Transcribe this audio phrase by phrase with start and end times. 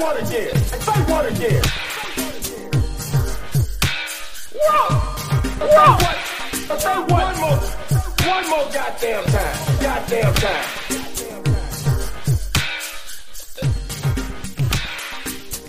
[0.00, 0.56] what again?
[0.56, 1.62] Say what again?
[4.52, 4.90] What?
[6.00, 6.80] What?
[6.80, 7.10] Say what?
[7.10, 7.58] One more.
[8.32, 9.82] One more goddamn time.
[9.82, 10.89] Goddamn time.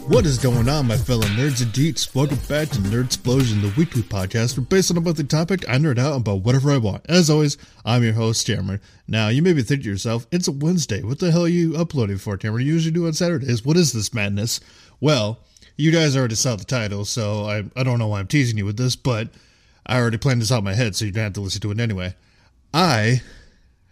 [0.07, 2.13] What is going on, my fellow nerds and geeks?
[2.15, 5.77] Welcome back to Nerd Explosion, the weekly podcast where, based on a monthly topic, I
[5.77, 7.05] nerd out about whatever I want.
[7.07, 8.81] As always, I'm your host, Cameron.
[9.07, 11.03] Now, you may be thinking to yourself, it's a Wednesday.
[11.03, 12.65] What the hell are you uploading for, Cameron?
[12.65, 13.63] You usually do on Saturdays.
[13.63, 14.59] What is this madness?
[14.99, 15.39] Well,
[15.77, 18.65] you guys already saw the title, so I, I don't know why I'm teasing you
[18.65, 19.29] with this, but
[19.85, 21.71] I already planned this out in my head, so you don't have to listen to
[21.71, 22.15] it anyway.
[22.73, 23.21] I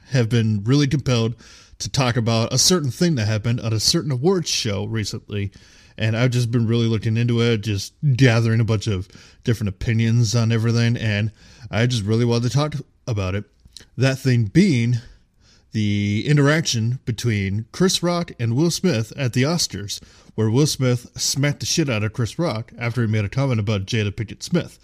[0.09, 1.36] have been really compelled
[1.78, 5.52] to talk about a certain thing that happened at a certain awards show recently
[5.99, 9.09] and I've just been really looking into it, just gathering a bunch of
[9.44, 11.31] different opinions on everything, and
[11.70, 12.75] I just really wanted to talk
[13.05, 13.44] about it.
[13.98, 14.95] That thing being
[15.73, 20.02] the interaction between Chris Rock and Will Smith at the Oscars,
[20.36, 23.59] where Will Smith smacked the shit out of Chris Rock after he made a comment
[23.59, 24.80] about Jada Pinkett Smith.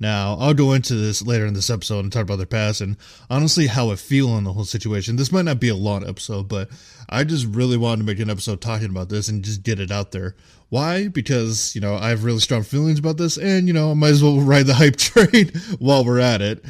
[0.00, 2.96] Now, I'll go into this later in this episode and talk about their past and
[3.28, 5.16] honestly how I feel on the whole situation.
[5.16, 6.70] This might not be a long episode, but
[7.10, 9.90] I just really wanted to make an episode talking about this and just get it
[9.90, 10.34] out there.
[10.70, 11.08] Why?
[11.08, 14.08] Because, you know, I have really strong feelings about this and, you know, I might
[14.08, 16.64] as well ride the hype train while we're at it.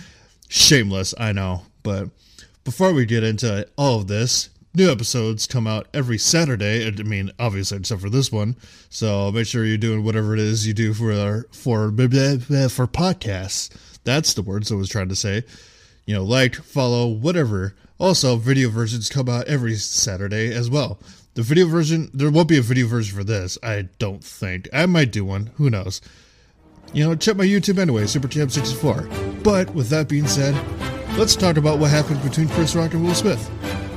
[0.49, 1.63] Shameless, I know.
[1.85, 2.09] But
[2.65, 6.87] before we get into all of this, new episodes come out every Saturday.
[6.87, 8.57] I mean, obviously, except for this one.
[8.89, 13.71] So make sure you're doing whatever it is you do for for for podcasts.
[14.05, 15.45] That's the words I was trying to say.
[16.07, 17.75] You know, like, follow, whatever.
[17.99, 20.99] Also, video versions come out every Saturday as well.
[21.35, 24.69] The video version, there won't be a video version for this, I don't think.
[24.73, 26.01] I might do one, who knows.
[26.93, 29.45] You know, check my YouTube anyway, SuperChamp64.
[29.45, 30.55] But with that being said,
[31.17, 33.90] let's talk about what happened between Chris Rock and Will Smith.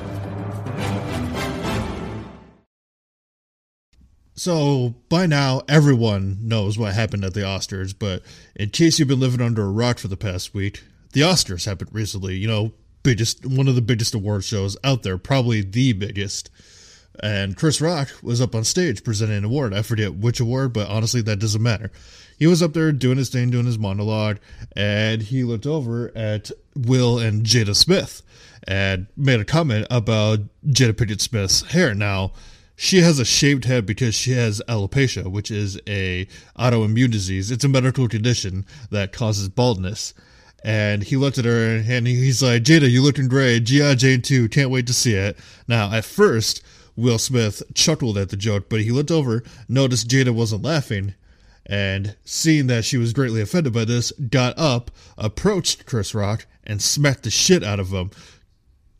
[4.35, 8.23] So, by now, everyone knows what happened at the Oscars, but
[8.55, 11.91] in case you've been living under a rock for the past week, the Oscars happened
[11.93, 12.35] recently.
[12.37, 12.71] You know,
[13.03, 16.49] biggest, one of the biggest award shows out there, probably the biggest.
[17.21, 19.71] And Chris Rock was up on stage presenting an award.
[19.71, 21.91] I forget which award, but honestly, that doesn't matter.
[22.39, 24.39] He was up there doing his thing, doing his monologue,
[24.75, 28.23] and he looked over at Will and Jada Smith
[28.67, 31.93] and made a comment about Jada Pinkett Smith's hair.
[31.93, 32.33] Now,
[32.83, 36.27] she has a shaved head because she has alopecia, which is a
[36.59, 37.49] autoimmune disease.
[37.49, 40.13] It's a medical condition that causes baldness.
[40.65, 43.63] And he looked at her and he's like, Jada, you looking great.
[43.63, 43.95] G.I.
[43.95, 45.39] Jane 2, can't wait to see it.
[45.65, 46.61] Now, at first,
[46.97, 51.13] Will Smith chuckled at the joke, but he looked over, noticed Jada wasn't laughing,
[51.65, 56.81] and seeing that she was greatly offended by this, got up, approached Chris Rock, and
[56.81, 58.11] smacked the shit out of him.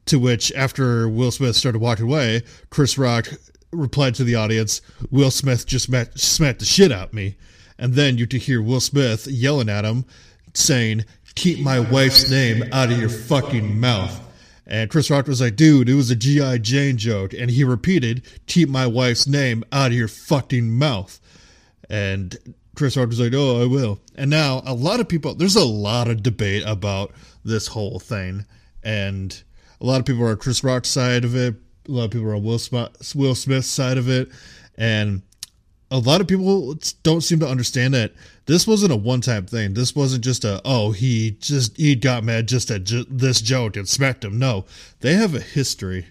[0.06, 3.28] To which, after Will Smith started walking away, Chris Rock
[3.74, 7.38] replied to the audience, Will Smith just met, smacked the shit out me.
[7.78, 10.06] And then you to hear Will Smith yelling at him,
[10.54, 14.20] saying, Keep my wife's name out of your fucking mouth.
[14.66, 16.60] And Chris Rock was like, dude, it was a G.I.
[16.60, 17.34] Jane joke.
[17.34, 21.20] And he repeated, keep my wife's name out of your fucking mouth.
[21.90, 22.38] And
[22.76, 24.00] Chris Rock was like, oh, I will.
[24.16, 27.12] And now a lot of people, there's a lot of debate about
[27.44, 28.46] this whole thing.
[28.84, 29.44] And
[29.82, 31.56] a lot of people are Chris Rock's side of it
[31.88, 34.30] a lot of people are on Will, Smith, Will Smith's side of it,
[34.78, 35.22] and
[35.92, 38.14] a lot of people don't seem to understand that
[38.46, 39.74] this wasn't a one-time thing.
[39.74, 43.78] This wasn't just a oh he just he got mad just at ju- this joke
[43.78, 44.40] and smacked him.
[44.40, 44.66] No,
[45.02, 46.08] they have a history.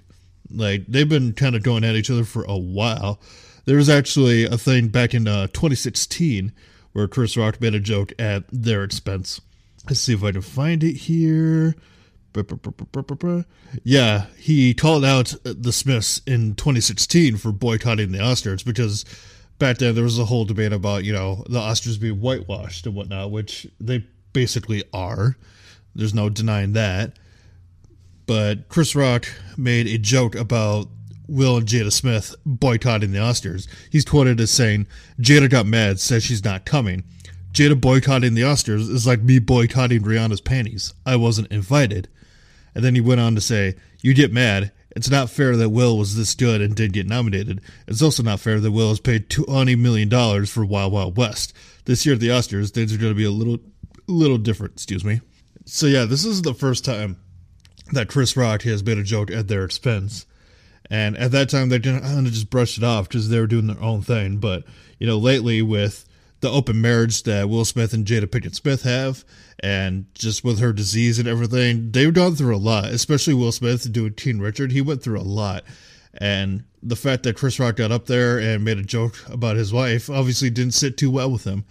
[0.51, 3.21] Like they've been kind of going at each other for a while.
[3.65, 6.53] There was actually a thing back in uh, 2016
[6.93, 9.41] where Chris Rock made a joke at their expense.
[9.87, 11.75] Let's see if I can find it here.
[13.85, 19.05] Yeah, he called out the Smiths in 2016 for boycotting the Oscars because
[19.59, 22.95] back then there was a whole debate about, you know, the Oscars being whitewashed and
[22.95, 25.37] whatnot, which they basically are.
[25.95, 27.19] There's no denying that.
[28.27, 30.89] But Chris Rock made a joke about
[31.29, 33.67] Will and Jada Smith boycotting the Oscars.
[33.91, 34.87] He's quoted as saying,
[35.21, 37.05] Jada got mad, says she's not coming.
[37.53, 40.95] Jada boycotting the Oscars is like me boycotting Rihanna's panties.
[41.05, 42.09] I wasn't invited.
[42.75, 44.73] And then he went on to say, You get mad.
[44.95, 47.63] It's not fair that Will was this good and did get nominated.
[47.89, 51.55] It's also not fair that Will has paid $20 million for Wild Wild West.
[51.87, 53.59] This year at the Oscars, things are going to be a little,
[54.07, 55.21] little different, excuse me.
[55.65, 57.17] So, yeah, this is the first time
[57.93, 60.27] that Chris Rock has made a joke at their expense.
[60.91, 63.69] And at that time, they kind of just brushed it off because they were doing
[63.69, 64.39] their own thing.
[64.39, 64.65] But,
[64.99, 66.05] you know, lately with
[66.43, 69.25] the open marriage that Will Smith and Jada Pinkett Smith have,
[69.61, 72.87] and just with her disease and everything, they've gone through a lot.
[72.87, 75.65] Especially Will Smith doing King Richard, he went through a lot,
[76.15, 79.73] And the fact that Chris Rock got up there and made a joke about his
[79.73, 81.65] wife obviously didn't sit too well with him.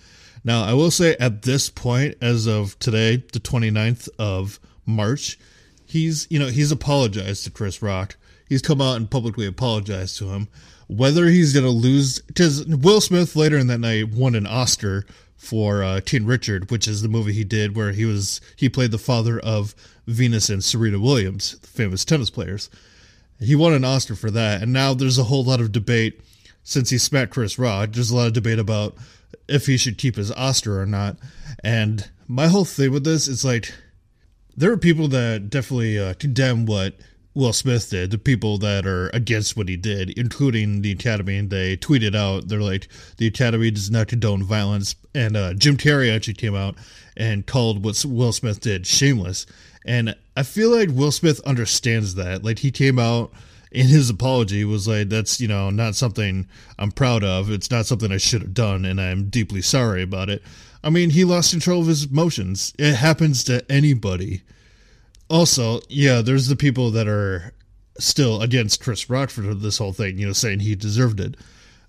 [0.44, 5.38] Now, I will say at this point, as of today, the 29th of March,
[5.85, 8.18] he's, you know, he's apologized to Chris Rock.
[8.47, 10.47] He's come out and publicly apologized to him.
[10.91, 15.05] Whether he's going to lose, because Will Smith later in that night won an Oscar
[15.38, 18.91] for uh, King Richard, which is the movie he did where he was he played
[18.91, 19.73] the father of
[20.05, 22.69] Venus and Serena Williams, the famous tennis players.
[23.39, 26.19] He won an Oscar for that, and now there's a whole lot of debate
[26.63, 27.94] since he smacked Chris Rock.
[27.94, 28.95] There's a lot of debate about
[29.47, 31.17] if he should keep his Oscar or not.
[31.63, 33.73] And my whole thing with this is like,
[34.55, 36.95] there are people that definitely uh, condemn what
[37.33, 41.39] Will Smith did, the people that are against what he did, including the Academy.
[41.42, 42.88] They tweeted out, they're like,
[43.18, 44.95] the Academy does not condone violence.
[45.16, 46.75] And uh, Jim Carrey actually came out
[47.16, 49.45] and called what Will Smith did shameless.
[49.86, 52.44] And I feel like Will Smith understands that.
[52.44, 53.31] Like, he came out
[53.72, 56.45] in his apology was like that's you know not something
[56.78, 60.30] i'm proud of it's not something i should have done and i'm deeply sorry about
[60.30, 60.44] it
[60.83, 64.42] i mean he lost control of his emotions it happens to anybody
[65.31, 67.54] also yeah there's the people that are
[67.98, 71.36] still against chris rock for this whole thing you know saying he deserved it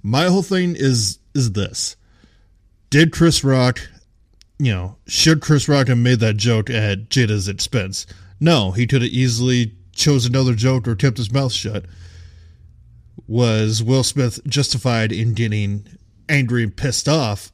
[0.02, 1.96] my whole thing is is this
[2.90, 3.80] did chris rock
[4.58, 8.06] you know should chris rock have made that joke at jada's expense
[8.40, 11.84] no he could have easily chose another joke or kept his mouth shut.
[13.26, 15.86] Was Will Smith justified in getting
[16.28, 17.52] angry and pissed off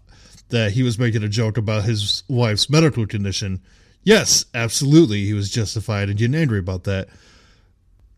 [0.48, 3.60] that he was making a joke about his wife's medical condition?
[4.02, 7.08] Yes, absolutely, he was justified in getting angry about that.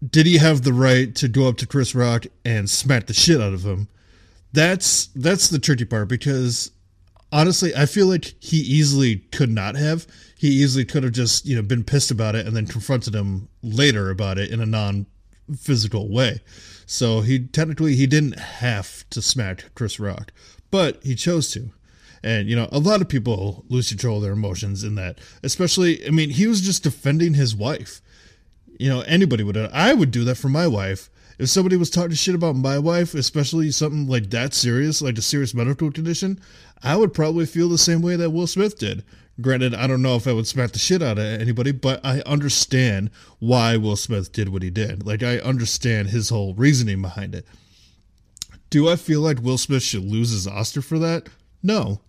[0.08, 3.40] Did he have the right to go up to Chris Rock and smack the shit
[3.40, 3.88] out of him?
[4.52, 6.70] That's that's the tricky part because
[7.32, 10.06] honestly, I feel like he easily could not have.
[10.36, 13.48] He easily could have just, you know, been pissed about it and then confronted him
[13.62, 15.06] later about it in a non
[15.56, 16.40] physical way.
[16.86, 20.32] So he technically he didn't have to smack Chris Rock,
[20.70, 21.70] but he chose to.
[22.22, 25.18] And you know, a lot of people lose control of their emotions in that.
[25.42, 28.00] Especially, I mean, he was just defending his wife.
[28.78, 29.56] You know, anybody would.
[29.56, 33.14] I would do that for my wife if somebody was talking shit about my wife,
[33.14, 36.38] especially something like that serious, like a serious medical condition,
[36.82, 39.02] I would probably feel the same way that Will Smith did.
[39.40, 42.20] Granted, I don't know if I would smack the shit out of anybody, but I
[42.26, 45.06] understand why Will Smith did what he did.
[45.06, 47.46] Like, I understand his whole reasoning behind it.
[48.68, 51.30] Do I feel like Will Smith should lose his Oscar for that?
[51.62, 52.02] No.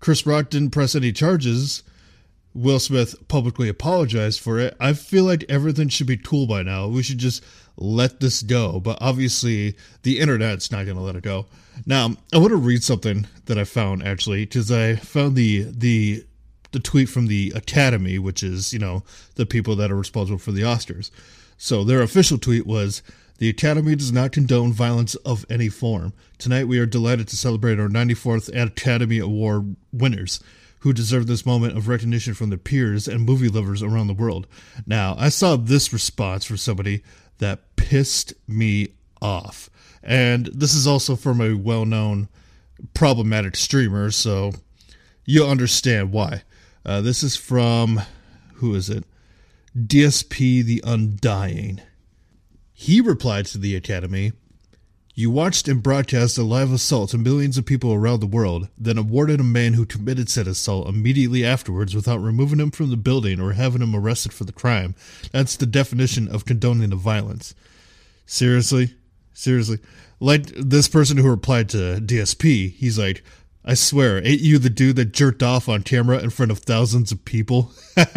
[0.00, 1.82] Chris Rock didn't press any charges.
[2.54, 4.76] Will Smith publicly apologized for it.
[4.78, 6.86] I feel like everything should be cool by now.
[6.86, 7.42] We should just
[7.76, 8.78] let this go.
[8.78, 11.46] But obviously, the internet's not going to let it go.
[11.84, 16.24] Now, I want to read something that I found actually because I found the the
[16.70, 19.02] the tweet from the Academy, which is you know
[19.34, 21.10] the people that are responsible for the Oscars.
[21.58, 23.02] So their official tweet was.
[23.38, 26.12] The Academy does not condone violence of any form.
[26.38, 30.40] Tonight, we are delighted to celebrate our 94th Academy Award winners
[30.80, 34.46] who deserve this moment of recognition from their peers and movie lovers around the world.
[34.86, 37.02] Now, I saw this response from somebody
[37.38, 38.88] that pissed me
[39.22, 39.70] off.
[40.02, 42.28] And this is also from a well known
[42.92, 44.52] problematic streamer, so
[45.24, 46.42] you'll understand why.
[46.84, 48.02] Uh, this is from,
[48.56, 49.04] who is it?
[49.74, 51.80] DSP the Undying.
[52.76, 54.32] He replied to the Academy
[55.14, 58.98] You watched and broadcast a live assault to millions of people around the world, then
[58.98, 63.40] awarded a man who committed said assault immediately afterwards without removing him from the building
[63.40, 64.96] or having him arrested for the crime.
[65.30, 67.54] That's the definition of condoning the violence.
[68.26, 68.94] Seriously?
[69.32, 69.78] Seriously?
[70.18, 73.22] Like this person who replied to DSP, he's like,
[73.64, 77.12] I swear, ain't you the dude that jerked off on camera in front of thousands
[77.12, 77.72] of people?
[77.96, 78.10] Got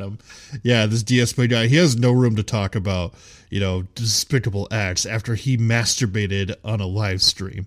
[0.00, 0.18] him.
[0.62, 3.14] Yeah, this DSP guy, he has no room to talk about,
[3.50, 7.66] you know, despicable acts after he masturbated on a live stream.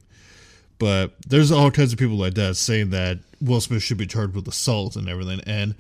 [0.80, 4.36] But there's all kinds of people like that saying that Will Smith should be charged
[4.36, 5.42] with assault and everything.
[5.46, 5.76] And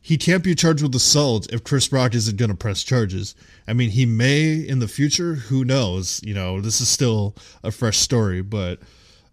[0.00, 3.34] he can't be charged with assault if Chris Rock isn't going to press charges.
[3.66, 5.34] I mean, he may in the future.
[5.34, 6.22] Who knows?
[6.24, 8.80] You know, this is still a fresh story, but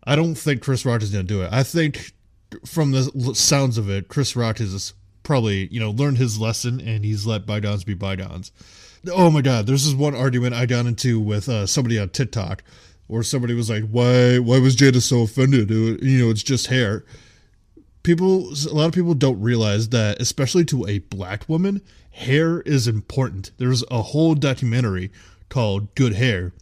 [0.06, 1.50] I don't think Chris Rock is going to do it.
[1.52, 2.12] I think
[2.66, 4.94] from the sounds of it, Chris Rock has
[5.24, 8.52] probably, you know, learned his lesson and he's let bygones be bygones.
[9.12, 12.64] Oh my God, there's this one argument I got into with uh, somebody on TikTok
[13.08, 15.70] where somebody was like, why, why was Jada so offended?
[15.70, 17.06] It, you know, it's just hair
[18.06, 21.82] people a lot of people don't realize that especially to a black woman
[22.12, 25.12] hair is important there's a whole documentary
[25.50, 26.54] called good hair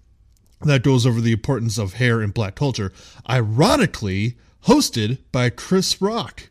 [0.66, 2.92] that goes over the importance of hair in black culture
[3.30, 6.50] ironically hosted by chris rock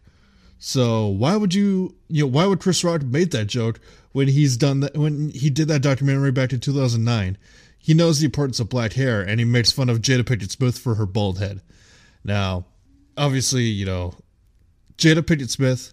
[0.59, 3.81] So why would you, you know, why would Chris Rock make that joke
[4.13, 7.37] when he's done that, when he did that documentary back in 2009?
[7.79, 10.79] He knows the importance of black hair and he makes fun of Jada Pinkett Smith
[10.79, 11.63] for her bald head.
[12.23, 12.67] Now,
[13.17, 14.15] obviously, you know,
[14.99, 15.93] Jada Pinkett Smith,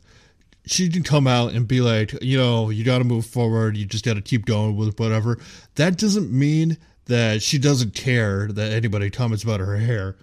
[0.67, 3.75] she can come out and be like, you know, you got to move forward.
[3.75, 5.39] You just got to keep going with whatever.
[5.75, 6.77] That doesn't mean
[7.09, 10.15] that she doesn't care that anybody comments about her hair.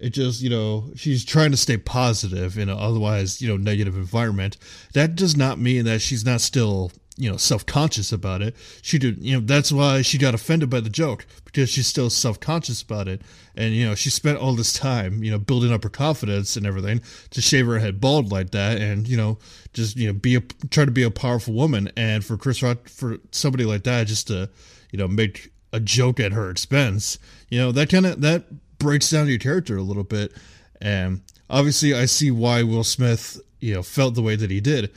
[0.00, 3.96] It just, you know, she's trying to stay positive in an otherwise, you know, negative
[3.96, 4.56] environment.
[4.94, 8.54] That does not mean that she's not still, you know, self conscious about it.
[8.82, 12.08] She did, you know, that's why she got offended by the joke because she's still
[12.08, 13.22] self conscious about it.
[13.56, 16.64] And, you know, she spent all this time, you know, building up her confidence and
[16.64, 19.38] everything to shave her head bald like that and, you know,
[19.72, 20.40] just, you know, be a,
[20.70, 21.90] try to be a powerful woman.
[21.96, 24.48] And for Chris Rock, for somebody like that, just to,
[24.92, 28.44] you know, make a joke at her expense, you know, that kind of, that
[28.78, 30.32] breaks down your character a little bit.
[30.80, 31.20] And
[31.50, 34.90] obviously, I see why Will Smith, you know, felt the way that he did.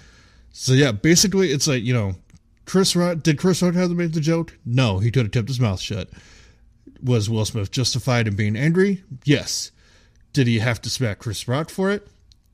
[0.52, 2.16] So yeah, basically, it's like you know,
[2.66, 4.58] Chris Rock did Chris Rock have to make the joke?
[4.66, 6.10] No, he could have kept his mouth shut.
[7.02, 9.04] Was Will Smith justified in being angry?
[9.24, 9.72] Yes.
[10.34, 12.08] Did he have to smack Chris Rock for it?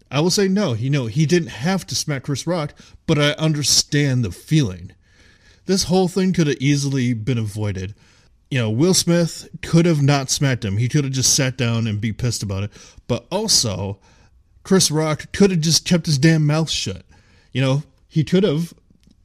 [0.09, 0.73] I will say no.
[0.73, 2.73] He no, he didn't have to smack Chris Rock,
[3.05, 4.91] but I understand the feeling.
[5.67, 7.93] This whole thing could have easily been avoided
[8.49, 10.77] you know, Will Smith could have not smacked him.
[10.77, 12.71] He could have just sat down and be pissed about it.
[13.07, 13.99] But also,
[14.63, 17.03] Chris Rock could have just kept his damn mouth shut.
[17.51, 18.73] You know, he could have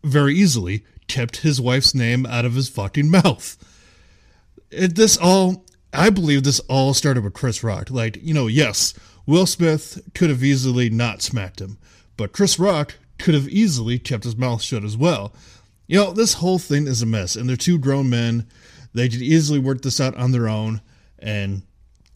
[0.02, 3.56] very easily kept his wife's name out of his fucking mouth.
[4.70, 7.90] It, this all, I believe this all started with Chris Rock.
[7.90, 8.94] Like, you know, yes,
[9.26, 11.78] Will Smith could have easily not smacked him,
[12.16, 15.32] but Chris Rock could have easily kept his mouth shut as well.
[15.92, 18.46] You know, this whole thing is a mess, and they're two grown men
[18.94, 20.80] they could easily work this out on their own.
[21.18, 21.64] And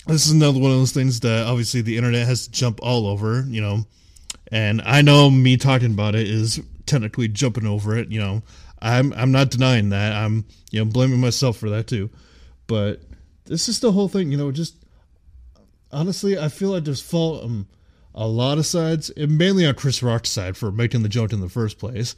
[0.06, 3.06] this is another one of those things that obviously the internet has to jump all
[3.06, 3.84] over, you know.
[4.50, 8.42] And I know me talking about it is technically jumping over it, you know.
[8.80, 10.14] I'm I'm not denying that.
[10.14, 12.08] I'm you know blaming myself for that too.
[12.68, 13.02] But
[13.44, 14.74] this is the whole thing, you know, just
[15.92, 17.66] honestly, I feel like there's fault on
[18.14, 21.40] a lot of sides, and mainly on Chris Rock's side for making the joke in
[21.40, 22.16] the first place.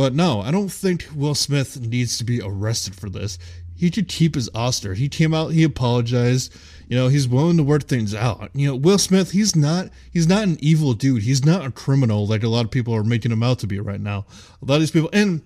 [0.00, 3.38] But no, I don't think Will Smith needs to be arrested for this
[3.80, 4.92] he should keep his Oscar.
[4.92, 6.54] He came out, he apologized.
[6.86, 8.50] You know, he's willing to work things out.
[8.52, 11.22] You know, Will Smith, he's not he's not an evil dude.
[11.22, 13.80] He's not a criminal like a lot of people are making him out to be
[13.80, 14.26] right now.
[14.60, 15.40] A lot of these people and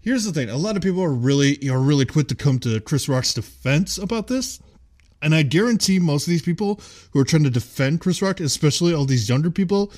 [0.00, 2.80] here's the thing, a lot of people are really are really quick to come to
[2.80, 4.60] Chris Rock's defense about this.
[5.20, 6.80] And I guarantee most of these people
[7.10, 9.92] who are trying to defend Chris Rock, especially all these younger people,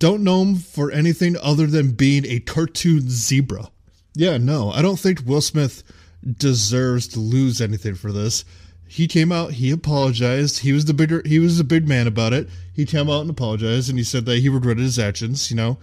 [0.00, 3.70] don't know him for anything other than being a cartoon zebra.
[4.14, 5.84] Yeah, no, I don't think Will Smith
[6.26, 8.44] deserves to lose anything for this.
[8.88, 10.60] He came out, he apologized.
[10.60, 12.48] He was the bigger he was the big man about it.
[12.72, 15.78] He came out and apologized and he said that he regretted his actions, you know.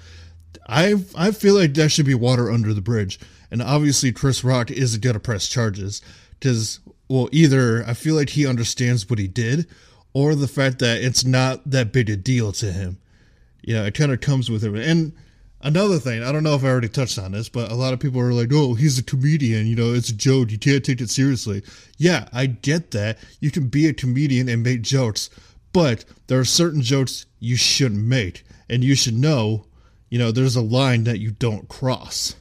[0.68, 3.20] I I feel like that should be water under the bridge.
[3.50, 6.02] And obviously Chris Rock isn't gonna press charges.
[6.42, 9.68] Cause well either I feel like he understands what he did,
[10.14, 12.98] or the fact that it's not that big a deal to him.
[13.68, 14.74] You know, it kind of comes with it.
[14.74, 15.12] And
[15.60, 18.00] Another thing, I don't know if I already touched on this, but a lot of
[18.00, 21.02] people are like, oh, he's a comedian, you know, it's a joke, you can't take
[21.02, 21.64] it seriously.
[21.98, 23.18] Yeah, I get that.
[23.40, 25.32] You can be a comedian and make jokes,
[25.74, 28.44] but there are certain jokes you shouldn't make.
[28.70, 29.66] And you should know,
[30.10, 32.36] you know, there's a line that you don't cross.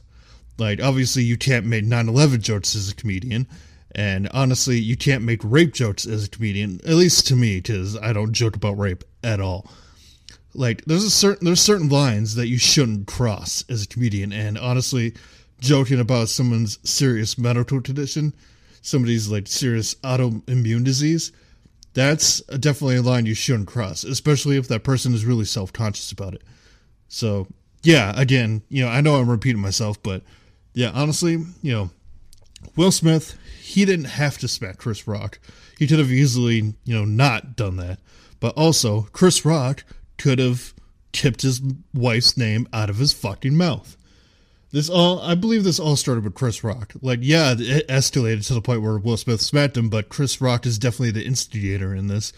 [0.59, 3.47] Like, obviously, you can't make 9 11 jokes as a comedian.
[3.95, 7.97] And honestly, you can't make rape jokes as a comedian, at least to me, because
[7.97, 9.67] I don't joke about rape at all
[10.57, 14.33] like there's a certain there's certain lines that you shouldn't cross as a comedian.
[14.33, 15.13] And honestly
[15.59, 18.33] joking about someone's serious medical condition
[18.81, 21.31] somebody's like serious autoimmune disease
[21.93, 26.33] that's definitely a line you shouldn't cross especially if that person is really self-conscious about
[26.35, 26.43] it.
[27.07, 27.47] So
[27.83, 30.21] yeah again you know i know i'm repeating myself but
[30.73, 31.89] yeah honestly you know
[32.75, 35.39] will smith he didn't have to smack chris rock.
[35.77, 37.99] He could have easily you know not done that.
[38.39, 39.83] But also chris rock
[40.17, 40.73] could have
[41.11, 41.61] kept his
[41.93, 43.97] wife's name out of his fucking mouth.
[44.71, 46.93] This all, I believe this all started with Chris Rock.
[47.01, 50.65] Like, yeah, it escalated to the point where Will Smith smacked him, but Chris Rock
[50.65, 52.33] is definitely the instigator in this.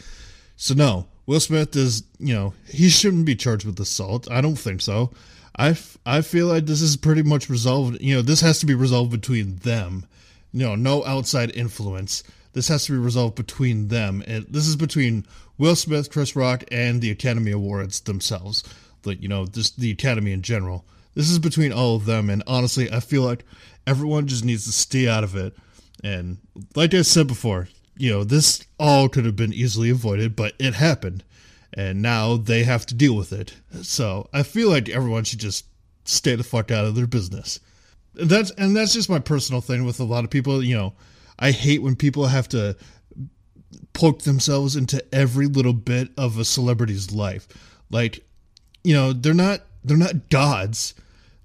[0.55, 4.29] So, no, Will Smith is, you know, he shouldn't be charged with assault.
[4.29, 5.11] I don't think so.
[5.57, 7.99] I, I feel like this is pretty much resolved.
[7.99, 10.05] You know, this has to be resolved between them.
[10.53, 12.23] You know, no outside influence.
[12.53, 14.23] This has to be resolved between them.
[14.27, 15.25] And this is between
[15.57, 18.63] Will Smith, Chris Rock, and the Academy Awards themselves.
[19.05, 20.85] Like, you know, just the Academy in general.
[21.15, 22.29] This is between all of them.
[22.29, 23.45] And honestly, I feel like
[23.85, 25.55] everyone just needs to stay out of it.
[26.03, 26.37] And
[26.75, 30.73] like I said before, you know, this all could have been easily avoided, but it
[30.75, 31.23] happened.
[31.73, 33.53] and now they have to deal with it.
[33.81, 35.65] So I feel like everyone should just
[36.03, 37.59] stay the fuck out of their business.
[38.15, 40.63] That's and that's just my personal thing with a lot of people.
[40.63, 40.93] You know,
[41.39, 42.75] I hate when people have to
[43.93, 47.47] poke themselves into every little bit of a celebrity's life.
[47.89, 48.23] Like,
[48.83, 50.93] you know, they're not they're not gods.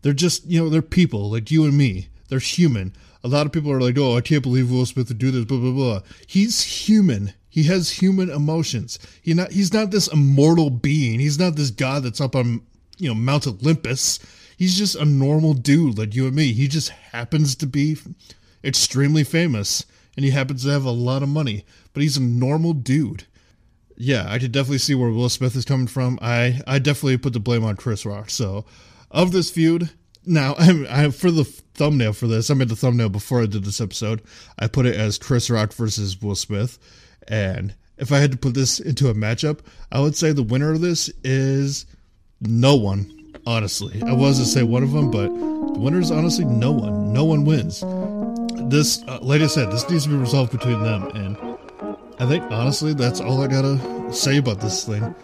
[0.03, 2.09] They're just you know they're people like you and me.
[2.29, 2.93] They're human.
[3.23, 5.45] A lot of people are like, oh, I can't believe Will Smith would do this.
[5.45, 6.01] Blah blah blah.
[6.27, 7.33] He's human.
[7.49, 8.99] He has human emotions.
[9.23, 11.21] He not he's not this immortal being.
[11.21, 12.63] He's not this god that's up on
[12.99, 14.19] you know Mount Olympus.
[14.57, 16.53] He's just a normal dude like you and me.
[16.53, 17.97] He just happens to be
[18.65, 19.85] extremely famous
[20.17, 23.25] and he happens to have a lot of money, but he's a normal dude.
[23.97, 26.19] Yeah, I could definitely see where Will Smith is coming from.
[26.21, 28.31] I I definitely put the blame on Chris Rock.
[28.31, 28.65] So,
[29.11, 29.91] of this feud,
[30.27, 33.65] now I'm, I for the thumbnail for this, I made the thumbnail before I did
[33.65, 34.23] this episode.
[34.59, 36.79] I put it as Chris Rock versus Will Smith,
[37.29, 39.61] and if I had to put this into a matchup,
[39.93, 41.87] I would say the winner of this is
[42.41, 43.11] no one.
[43.47, 47.13] Honestly, I was to say one of them, but the winner is honestly no one.
[47.13, 47.85] No one wins
[48.71, 51.05] this, uh, like I said, this needs to be resolved between them.
[51.15, 51.37] And
[52.19, 55.15] I think, honestly, that's all I gotta say about this thing.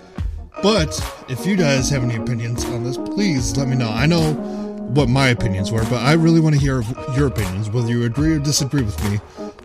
[0.63, 3.89] But if you guys have any opinions on this, please let me know.
[3.89, 4.35] I know
[4.91, 6.83] what my opinions were, but I really want to hear
[7.17, 9.21] your opinions, whether you agree or disagree with me.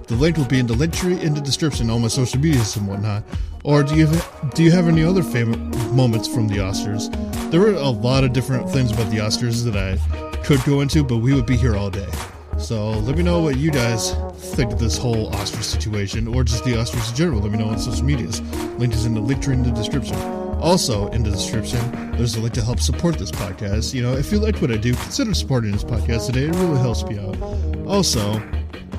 [0.07, 2.75] The link will be in the link tree in the description, all my social medias
[2.75, 3.23] and whatnot.
[3.63, 5.57] Or do you have, do you have any other favorite
[5.91, 7.09] moments from the Oscars?
[7.49, 9.97] There were a lot of different things about the Oscars that I
[10.43, 12.07] could go into, but we would be here all day.
[12.65, 14.13] So let me know what you guys
[14.55, 17.39] think of this whole Oscar situation, or just the Oscars in general.
[17.39, 18.41] Let me know on social medias.
[18.79, 20.15] Link is in the link tree in the description.
[20.61, 21.79] Also, in the description,
[22.13, 23.93] there's a link to help support this podcast.
[23.93, 26.45] You know, if you like what I do, consider supporting this podcast today.
[26.45, 27.39] It really helps me out.
[27.87, 28.39] Also,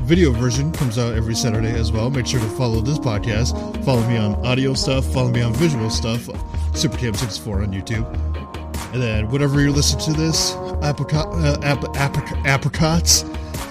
[0.05, 2.09] video version comes out every Saturday as well.
[2.09, 3.85] Make sure to follow this podcast.
[3.85, 5.13] Follow me on audio stuff.
[5.13, 6.27] Follow me on visual stuff.
[6.77, 8.93] SuperCam64 on YouTube.
[8.93, 10.55] And then, whatever you're listening to this,
[10.85, 13.25] apricot, uh, ap- ap- apricots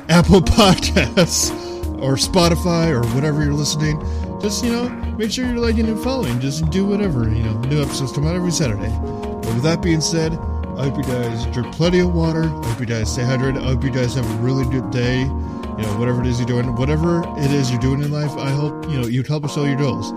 [0.10, 1.52] Apple Podcasts
[2.00, 4.00] or Spotify or whatever you're listening,
[4.40, 6.40] just, you know, make sure you're liking and following.
[6.40, 7.58] Just do whatever, you know.
[7.62, 8.94] New episodes come out every Saturday.
[9.02, 10.34] But with that being said,
[10.78, 12.44] I hope you guys drink plenty of water.
[12.44, 13.62] I hope you guys stay hydrated.
[13.64, 15.22] I hope you guys have a really good day.
[15.22, 18.50] You know, whatever it is you're doing, whatever it is you're doing in life, I
[18.50, 20.12] hope, you know, you help us all your goals.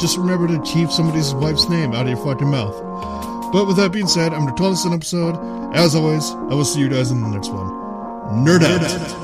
[0.00, 2.74] Just remember to keep somebody's wife's name out of your fucking mouth.
[3.52, 5.36] But with that being said, I'm this an episode.
[5.74, 7.68] As always, I will see you guys in the next one.
[8.44, 9.23] Nerd out.